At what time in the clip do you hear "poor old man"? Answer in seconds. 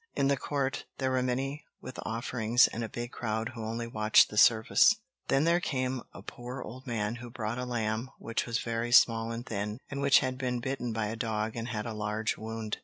6.23-7.17